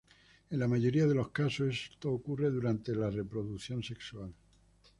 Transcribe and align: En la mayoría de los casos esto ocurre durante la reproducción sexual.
En 0.49 0.57
la 0.57 0.67
mayoría 0.67 1.05
de 1.05 1.13
los 1.13 1.29
casos 1.29 1.89
esto 1.91 2.11
ocurre 2.11 2.49
durante 2.49 2.95
la 2.95 3.11
reproducción 3.11 3.83
sexual. 3.83 4.33